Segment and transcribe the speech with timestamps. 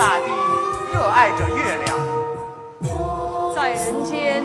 [0.00, 1.94] 热爱着月亮，
[3.54, 4.42] 在人间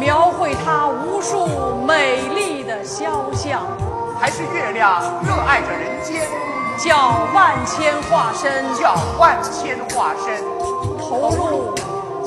[0.00, 1.46] 描绘它无数
[1.86, 3.62] 美丽的肖像，
[4.18, 6.28] 还是月亮热爱着人间，
[6.76, 10.42] 叫万千化身，叫万千化身。
[10.98, 11.72] 投入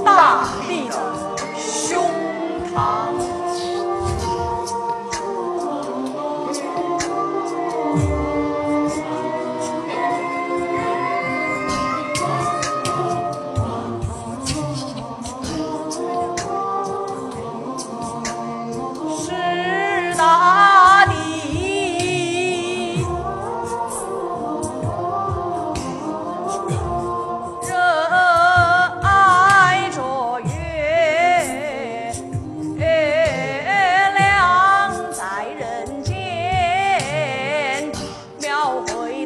[0.05, 0.89] 大地。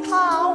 [0.09, 0.46] 好。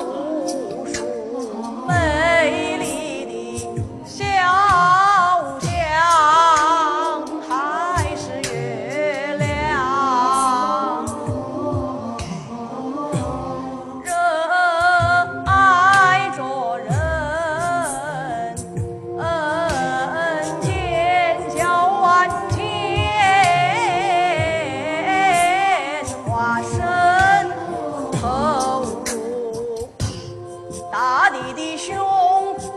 [31.85, 31.99] 胸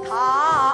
[0.03, 0.66] 膛